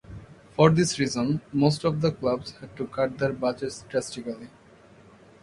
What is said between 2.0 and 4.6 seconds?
the clubs had to cut their budgets drastically.